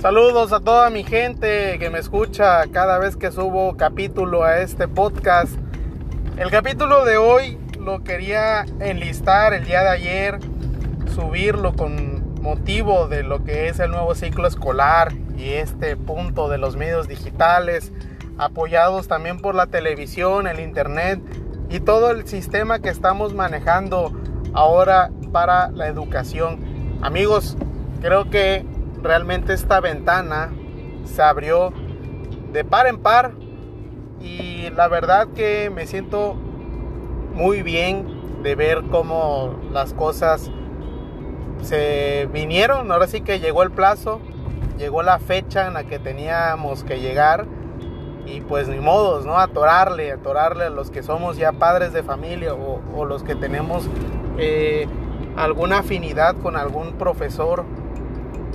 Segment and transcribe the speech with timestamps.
[0.00, 4.88] Saludos a toda mi gente que me escucha cada vez que subo capítulo a este
[4.88, 5.52] podcast.
[6.38, 10.38] El capítulo de hoy lo quería enlistar el día de ayer,
[11.14, 16.56] subirlo con motivo de lo que es el nuevo ciclo escolar y este punto de
[16.56, 17.92] los medios digitales,
[18.38, 21.20] apoyados también por la televisión, el internet
[21.68, 24.18] y todo el sistema que estamos manejando
[24.54, 26.58] ahora para la educación.
[27.02, 27.58] Amigos,
[28.00, 28.64] creo que
[29.02, 30.50] realmente esta ventana
[31.04, 31.72] se abrió
[32.52, 33.32] de par en par
[34.20, 36.34] y la verdad que me siento
[37.34, 40.50] muy bien de ver cómo las cosas
[41.62, 42.90] se vinieron.
[42.90, 44.20] Ahora sí que llegó el plazo,
[44.78, 47.46] llegó la fecha en la que teníamos que llegar
[48.26, 49.38] y pues ni modos, ¿no?
[49.38, 53.88] Atorarle, atorarle a los que somos ya padres de familia o, los que tenemos
[54.38, 54.86] eh,
[55.36, 57.64] alguna afinidad con algún profesor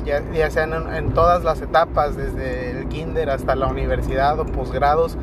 [0.06, 5.18] ya, sean en, todas las etapas, desde el kinder hasta la universidad o posgrados.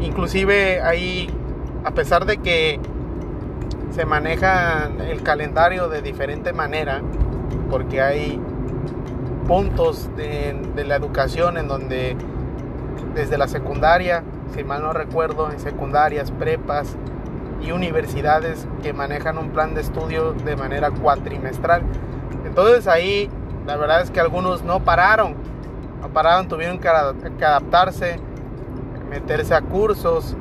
[0.00, 1.30] Inclusive ahí,
[1.84, 2.80] a pesar de que
[3.90, 7.02] se maneja el calendario de diferente manera,
[7.70, 8.40] porque hay
[9.46, 12.16] puntos de, de la educación en donde
[13.14, 16.96] desde la secundaria, si mal no recuerdo, en secundarias, prepas
[17.62, 21.82] y universidades que manejan un plan de estudio de manera cuatrimestral.
[22.44, 23.30] Entonces ahí
[23.66, 25.34] la verdad es que algunos no pararon,
[26.00, 28.20] no pararon, tuvieron que, adaptarse,
[29.10, 30.36] meterse a cursos,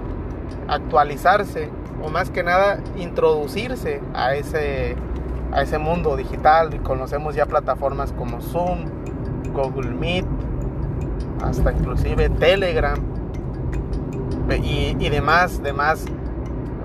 [0.67, 1.69] actualizarse
[2.03, 4.95] o más que nada introducirse a ese,
[5.51, 6.73] a ese mundo digital.
[6.75, 8.85] Y conocemos ya plataformas como Zoom,
[9.53, 10.25] Google Meet,
[11.43, 12.99] hasta inclusive Telegram
[14.63, 16.05] y, demás, demás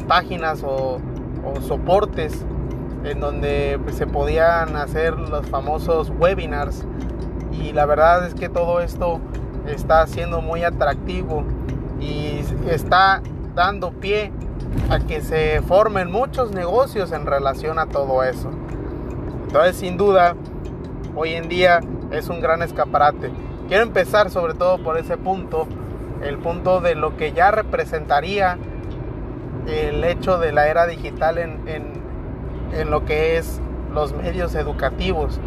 [0.09, 0.98] páginas o,
[1.45, 2.47] o soportes
[3.05, 6.84] en donde pues, se podían hacer los famosos webinars
[7.53, 9.20] y la verdad es que todo esto
[9.67, 11.45] está siendo muy atractivo
[12.01, 13.23] y está
[13.55, 14.33] dando pie
[14.91, 18.51] a que se formen muchos negocios en relación a todo eso.
[19.47, 20.36] Entonces sin duda
[21.17, 21.80] hoy en día
[22.11, 23.30] es un gran escaparate.
[23.69, 25.67] Quiero empezar sobre todo por ese punto,
[26.23, 28.58] el punto de lo que ya representaría
[29.67, 31.99] el hecho de la era digital en, en
[32.73, 33.61] en lo que es
[33.92, 35.41] los medios educativos,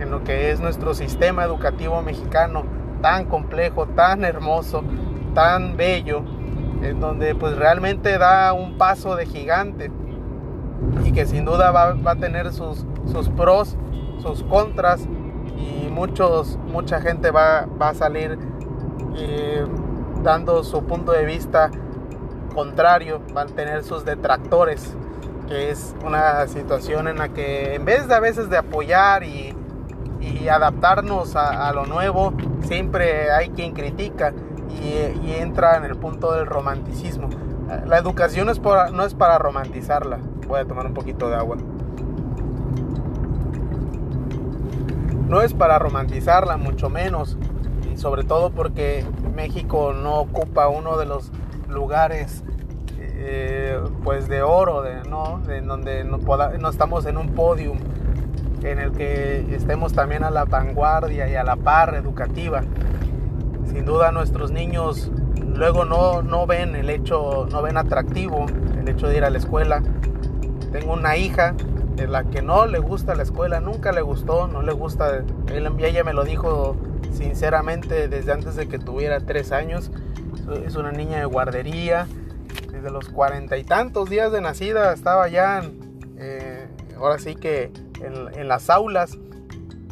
[0.00, 2.64] en lo que es nuestro sistema educativo mexicano
[3.00, 4.82] tan complejo, tan hermoso,
[5.34, 6.22] tan bello,
[6.82, 9.90] en donde pues realmente da un paso de gigante
[11.04, 13.76] y que sin duda va, a tener sus, sus, pros,
[14.18, 15.06] sus contras
[15.56, 18.38] y muchos, mucha gente va, va a salir
[19.16, 19.64] eh,
[20.22, 21.70] dando su punto de vista
[22.54, 24.96] contrario, van a tener sus detractores
[25.46, 29.54] que es una situación en la que en vez de a veces de apoyar y,
[30.50, 34.32] adaptarnos a, lo nuevo, siempre hay quien critica
[34.70, 37.28] y, entra en el punto del romanticismo.
[37.84, 40.18] La educación es no es para romantizarla.
[40.46, 41.56] Voy a tomar un poquito de agua.
[45.28, 47.36] No es para romantizarla, mucho menos.
[47.92, 49.04] Y sobre todo porque
[49.34, 51.32] México no ocupa uno de los
[51.68, 52.44] lugares
[52.98, 55.40] eh, pues de oro, de, ¿no?
[55.48, 56.20] De donde no,
[56.70, 57.76] estamos en un podium
[58.62, 62.62] en el que estemos también a la vanguardia y a la par educativa.
[63.66, 65.10] Sin duda nuestros niños
[65.56, 68.46] luego no, no ven el hecho, no ven atractivo
[68.78, 69.82] el hecho de ir a la escuela.
[70.70, 71.56] Tengo una hija
[71.96, 76.04] de la que no le gusta la escuela, nunca le gustó, no le gusta, ella
[76.04, 76.76] me lo dijo
[77.10, 79.90] sinceramente desde antes de que tuviera tres años.
[80.64, 82.06] Es una niña de guardería,
[82.76, 85.62] desde los cuarenta y tantos días de nacida estaba ya,
[86.18, 87.72] eh, ahora sí que
[88.02, 89.16] en, las aulas.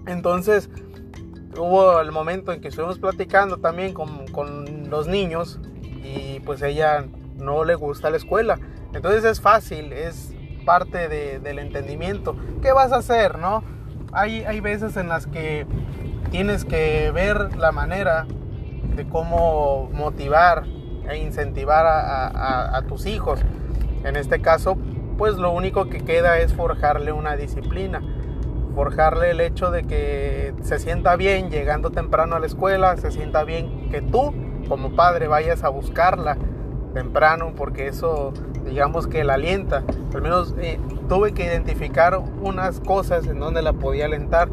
[0.06, 0.68] Entonces
[1.56, 7.06] hubo el momento en que estuvimos platicando también con, con los niños y pues ella
[7.36, 8.58] no le gusta la escuela.
[8.92, 10.34] Entonces es fácil, es
[10.66, 12.36] parte del entendimiento.
[12.62, 13.64] ¿Qué vas a hacer, no?
[14.12, 15.66] Hay, hay veces en las que
[16.30, 18.26] tienes que ver la manera
[18.94, 20.64] de cómo motivar
[21.08, 23.40] e incentivar a, tus hijos.
[24.04, 24.76] En este caso,
[25.16, 28.02] pues lo único que queda es forjarle una disciplina,
[28.74, 33.44] forjarle el hecho de que se sienta bien llegando temprano a la escuela, se sienta
[33.44, 34.34] bien que tú
[34.68, 36.36] como padre vayas a buscarla
[36.92, 38.32] temprano, porque eso
[38.64, 39.82] digamos que la alienta.
[40.14, 40.78] Al menos eh,
[41.08, 44.48] tuve que identificar unas cosas en donde la podía alentar.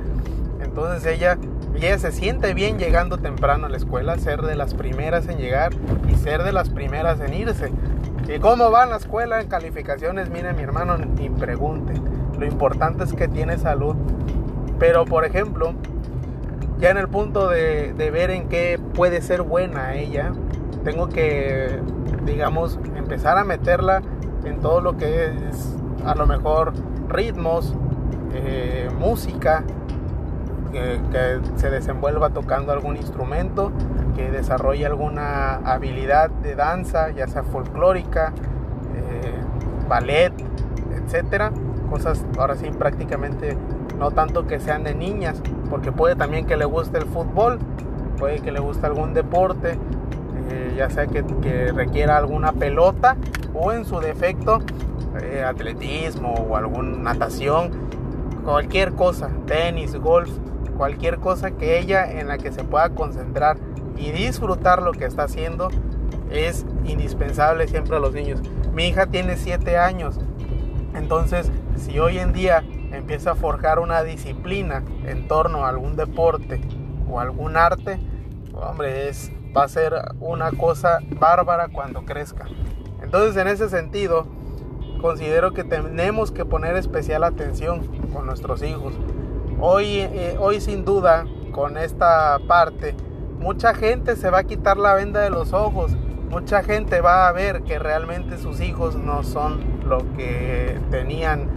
[0.62, 1.38] Entonces ella
[1.75, 5.71] ella se siente bien llegando temprano a la escuela, ser de las primeras en llegar
[6.21, 7.71] ser de las primeras en irse.
[8.27, 10.29] ¿Y cómo va en la escuela en calificaciones?
[10.29, 11.94] Mire mi hermano, ni pregunte.
[12.39, 13.95] Lo importante es que tiene salud.
[14.79, 15.73] Pero por ejemplo,
[16.79, 20.31] ya en el punto de, de ver en qué puede ser buena ella,
[20.83, 21.79] tengo que,
[22.25, 24.01] digamos, empezar a meterla
[24.45, 25.75] en todo lo que es
[26.06, 26.74] a lo mejor
[27.09, 27.75] ritmos,
[28.33, 29.63] eh, música,
[30.71, 33.71] que, se desenvuelva tocando algún instrumento,
[34.15, 38.33] que desarrolle alguna habilidad de danza, ya sea folclórica,
[38.95, 39.33] eh,
[39.88, 40.33] ballet,
[40.95, 41.51] etcétera.
[41.89, 43.57] Cosas ahora sí prácticamente
[44.00, 47.59] no tanto que sean de niñas, porque puede también que le guste el fútbol,
[48.17, 49.77] puede que le guste algún deporte,
[50.50, 53.17] eh, ya sea que, que, requiera alguna pelota
[53.53, 54.59] o en su defecto
[55.45, 57.69] atletismo o alguna natación,
[58.44, 60.29] cualquier cosa, tenis, golf,
[60.81, 63.57] cualquier cosa que ella en la que se pueda concentrar
[63.97, 65.69] y disfrutar lo que está haciendo
[66.31, 68.41] es indispensable siempre a los niños.
[68.73, 70.19] Mi hija tiene 7 años,
[70.95, 76.59] entonces si hoy en día empieza a forjar una disciplina en torno a algún deporte
[77.07, 77.99] o algún arte,
[78.51, 82.47] hombre, es, va a ser una cosa bárbara cuando crezca.
[83.03, 84.25] Entonces en ese sentido,
[84.99, 88.95] considero que tenemos que poner especial atención con nuestros hijos.
[89.63, 92.95] Hoy, eh, hoy sin duda, con esta parte,
[93.39, 95.91] mucha gente se va a quitar la venda de los ojos.
[96.31, 101.47] Mucha gente va a ver que realmente sus hijos no son lo que tenían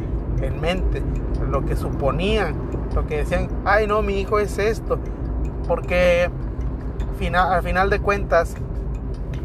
[0.43, 1.03] en mente,
[1.49, 2.55] lo que suponían,
[2.95, 4.99] lo que decían, ay no, mi hijo es esto.
[5.67, 6.31] Porque
[7.35, 8.55] al final de cuentas,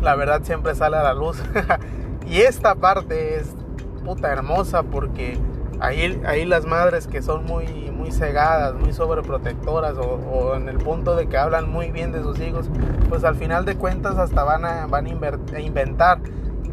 [0.01, 1.41] la verdad siempre sale a la luz.
[2.27, 3.55] y esta parte es
[4.03, 5.37] puta hermosa porque
[5.79, 11.15] ahí, ahí las madres que son muy, muy cegadas, muy sobreprotectoras o, en el punto
[11.15, 12.67] de que hablan muy bien de sus hijos,
[13.07, 16.19] pues al final de cuentas hasta van a, van a inventar.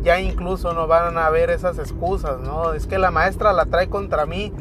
[0.02, 2.72] Ya incluso no van a ver esas excusas, ¿no?
[2.72, 4.52] Es que la maestra la trae contra mí.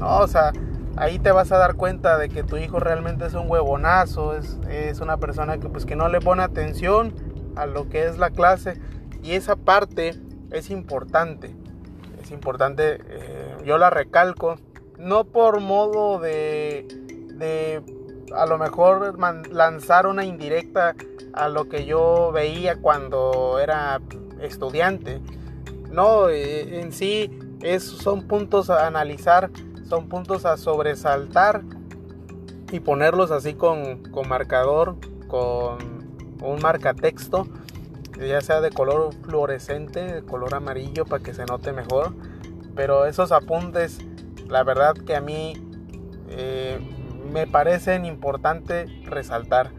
[0.00, 0.52] No, o sea,
[0.96, 4.58] ahí te vas a dar cuenta de que tu hijo realmente es un huevonazo, es,
[4.68, 7.14] es una persona que pues que no le pone atención
[7.54, 8.80] a lo que es la clase
[9.22, 10.20] y esa parte
[10.50, 11.54] es importante
[12.24, 14.56] es importante, eh, yo la recalco,
[14.98, 16.86] no por modo de,
[17.34, 17.82] de
[18.34, 19.18] a lo mejor
[19.50, 20.94] lanzar una indirecta
[21.32, 24.00] a lo que yo veía cuando era
[24.40, 25.20] estudiante.
[25.90, 27.30] No, eh, en sí
[27.62, 29.50] es, son puntos a analizar,
[29.88, 31.62] son puntos a sobresaltar
[32.72, 34.96] y ponerlos así con, con marcador,
[35.28, 35.78] con
[36.42, 37.46] un marcatexto
[38.18, 42.14] ya sea de color fluorescente, de color amarillo para que se note mejor.
[42.74, 43.98] Pero esos apuntes,
[44.48, 45.54] la verdad que a mí
[46.28, 46.78] eh,
[47.32, 49.70] me parecen importante resaltar.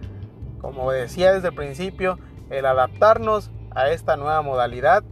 [0.60, 2.18] Como decía desde el principio,
[2.50, 5.04] el adaptarnos a esta nueva modalidad.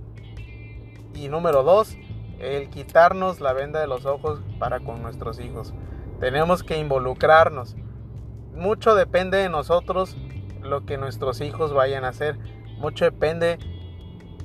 [1.13, 1.97] Y número dos,
[2.39, 5.73] el quitarnos la venda de los ojos para con nuestros hijos.
[6.19, 7.75] Tenemos que involucrarnos.
[8.55, 10.17] Mucho depende de nosotros
[10.61, 12.37] lo que nuestros hijos vayan a hacer
[12.83, 13.59] mucho depende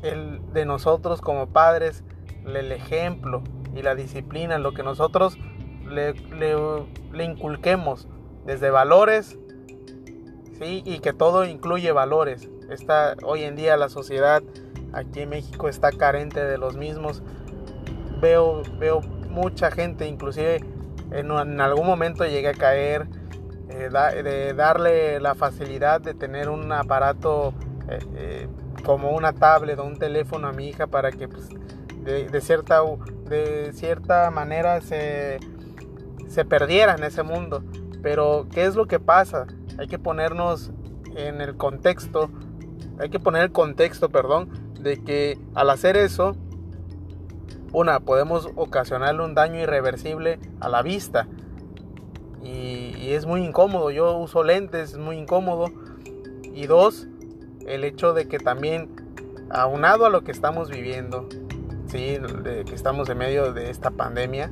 [0.03, 2.05] el, de nosotros como padres,
[2.47, 3.43] el ejemplo
[3.79, 5.39] y la disciplina, lo que nosotros
[5.89, 6.15] le,
[7.23, 8.09] inculquemos
[8.45, 9.39] desde valores,
[10.59, 10.83] ¿sí?
[10.85, 12.49] y que todo incluye valores.
[12.71, 14.43] Está, hoy en día la sociedad
[14.93, 17.23] aquí en México está carente de los mismos.
[18.21, 20.57] Veo, veo mucha gente, inclusive
[21.13, 23.07] en, en algún momento llegué a caer
[23.71, 23.91] eh,
[24.23, 27.55] de darle la facilidad de tener un aparato
[27.89, 28.49] eh, eh,
[28.85, 31.49] como una tablet o un teléfono a mi hija para que pues,
[32.05, 32.81] de, cierta,
[33.29, 35.39] de cierta manera se,
[36.29, 37.63] se perdiera en ese mundo.
[38.03, 39.47] Pero ¿qué es lo que pasa?
[39.79, 40.71] Hay que ponernos
[41.17, 42.31] en el contexto,
[42.99, 44.49] hay que poner el contexto, perdón,
[44.81, 46.37] de que al hacer eso,
[47.73, 51.27] una, podemos ocasionarle un daño irreversible a la vista.
[52.43, 53.91] Y, y, es muy incómodo.
[53.91, 55.67] Yo uso lentes, es muy incómodo.
[56.55, 57.09] Y dos,
[57.67, 58.89] el hecho de que también,
[59.51, 61.29] aunado a lo que estamos viviendo,
[61.89, 62.19] ¿sí?
[62.19, 64.51] de que estamos en medio de esta pandemia,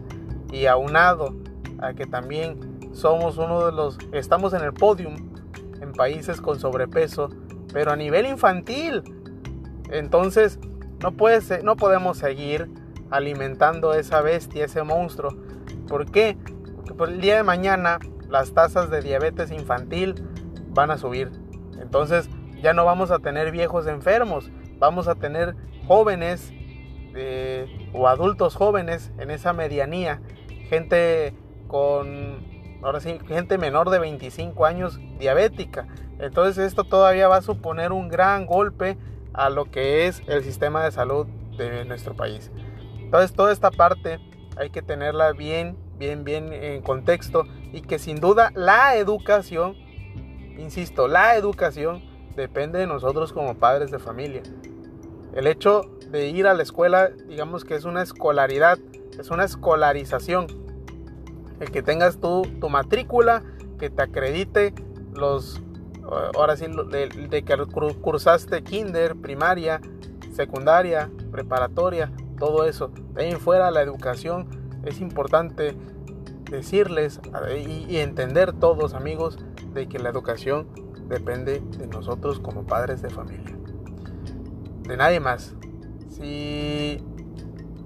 [0.52, 1.34] y aunado
[1.78, 5.16] a que también somos uno de los, estamos en el podium
[5.80, 7.28] en países con sobrepeso,
[7.72, 9.02] pero a nivel infantil.
[9.90, 10.58] Entonces,
[11.02, 12.70] no, puede no podemos seguir
[13.10, 15.36] alimentando esa bestia, ese monstruo.
[15.88, 16.36] ¿Por qué?
[16.74, 20.14] Porque por el día de mañana las tasas de diabetes infantil
[20.70, 21.30] van a subir.
[21.80, 22.28] Entonces,
[22.62, 25.54] ya no vamos a tener viejos enfermos, vamos a tener
[25.86, 26.52] jóvenes
[27.92, 30.20] o adultos jóvenes en esa medianía,
[30.68, 31.34] gente
[31.68, 32.44] con,
[32.82, 35.86] ahora sí, gente menor de 25 años diabética.
[36.18, 38.96] Entonces esto todavía va a suponer un gran golpe
[39.32, 42.50] a lo que es el sistema de salud de nuestro país.
[42.98, 44.18] Entonces toda esta parte
[44.56, 49.76] hay que tenerla bien, bien, bien en contexto y que sin duda la educación
[50.58, 52.02] insisto, la educación
[52.34, 54.42] depende de nosotros como padres de familia.
[55.34, 58.78] El hecho ir a la escuela, digamos que es una escolaridad,
[59.18, 60.46] es una escolarización.
[61.60, 63.42] El que tengas tu, tu matrícula,
[63.78, 64.74] que te acredite
[65.14, 65.62] los,
[66.34, 67.56] ahora sí, de, que
[68.00, 69.80] cursaste kinder, primaria,
[70.32, 72.90] secundaria, preparatoria, todo eso.
[73.14, 74.48] De ahí fuera la educación
[74.84, 75.76] es importante
[76.50, 77.20] decirles
[77.58, 79.38] y, entender todos amigos
[79.74, 80.68] de que la educación
[81.08, 83.56] depende de nosotros como padres de familia.
[84.82, 85.54] De nadie más.
[86.16, 87.02] Si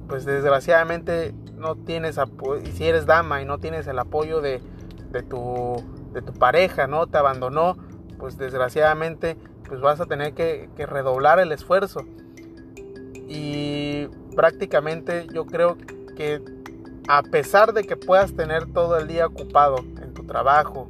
[0.09, 4.61] pues desgraciadamente no tienes apoyo, si eres dama y no tienes el apoyo de,
[5.11, 5.83] de, tu,
[6.13, 7.07] de tu pareja, ¿no?
[7.07, 7.77] Te abandonó,
[8.19, 9.37] pues desgraciadamente
[9.69, 12.05] pues vas a tener que, que redoblar el esfuerzo.
[13.29, 15.77] Y prácticamente yo creo
[16.17, 16.43] que
[17.09, 20.89] a pesar de que puedas tener todo el día ocupado en tu trabajo,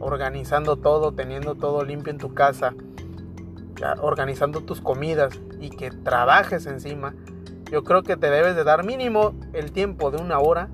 [0.00, 2.74] organizando todo, teniendo todo limpio en tu casa,
[4.00, 7.14] organizando tus comidas y que trabajes encima,
[7.70, 10.68] yo creo que te debes de dar mínimo el tiempo de una hora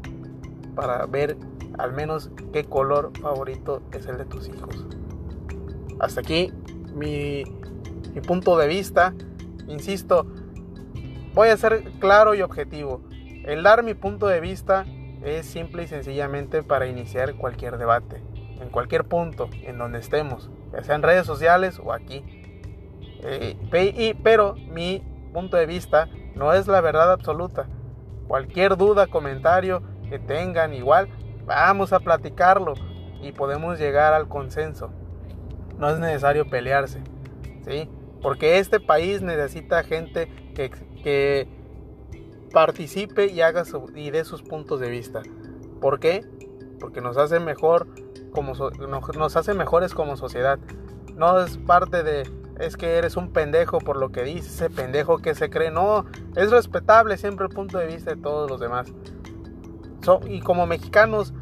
[0.74, 1.36] para ver
[1.78, 4.84] al menos qué color favorito es el de tus hijos.
[6.00, 6.52] Hasta aquí
[6.92, 7.44] mi,
[8.14, 9.14] mi punto de vista.
[9.68, 10.26] Insisto,
[11.34, 13.02] voy a ser claro y objetivo.
[13.44, 14.86] El dar mi punto de vista
[15.22, 18.22] es simple y sencillamente para iniciar cualquier debate,
[18.60, 22.39] en cualquier punto, en donde estemos, ya sea en redes sociales o aquí.
[24.22, 27.66] Pero mi punto de vista no es la verdad absoluta.
[28.28, 31.08] Cualquier duda, comentario que tengan igual,
[31.46, 32.74] vamos a platicarlo
[33.22, 34.90] y podemos llegar al consenso.
[35.78, 37.02] No es necesario pelearse,
[37.64, 37.88] ¿sí?
[38.22, 40.70] Porque este país necesita gente que,
[41.02, 41.48] que
[42.52, 45.22] participe y haga y dé sus puntos de vista.
[45.80, 46.24] ¿Por qué?
[46.78, 47.86] Porque nos hace mejor
[48.32, 48.52] como
[49.16, 50.58] nos hace mejores como sociedad.
[51.16, 55.18] No es parte de es que eres un pendejo por lo que dices, ese pendejo
[55.18, 55.70] que se cree.
[55.70, 56.04] No,
[56.36, 58.92] es respetable siempre el punto de vista de todos los demás.
[60.28, 61.32] y como mexicanos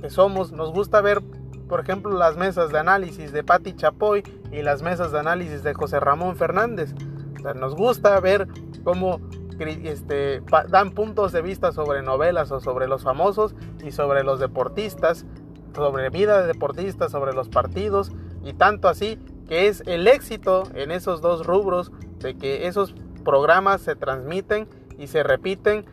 [0.00, 1.22] que somos, nos gusta ver,
[1.68, 4.22] por ejemplo, las mesas de análisis de Patti Chapoy
[4.52, 6.94] y las mesas de análisis de José Ramón Fernández.
[7.54, 8.48] nos gusta ver
[8.84, 9.20] cómo
[9.58, 15.26] este, dan puntos de vista sobre novelas o sobre los famosos y sobre los deportistas,
[15.74, 18.12] sobre vida de deportistas, sobre los partidos
[18.44, 23.80] y tanto así que es el éxito en esos dos rubros de que esos programas
[23.80, 25.84] se transmiten y se repiten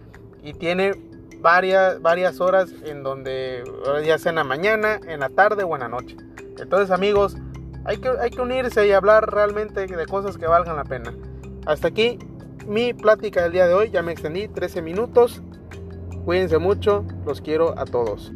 [0.44, 0.92] y tiene
[1.40, 3.64] varias, varias horas en donde
[4.06, 6.18] ya sea en la mañana, en la tarde o en la noche.
[6.60, 7.36] Entonces amigos,
[7.86, 11.14] hay que, hay que unirse y hablar realmente de cosas que valgan la pena.
[11.66, 12.20] Hasta aquí
[12.68, 13.90] mi plática del día de hoy.
[13.90, 15.42] Ya me extendí 13 minutos.
[16.26, 18.32] Cuídense mucho, los quiero a todos.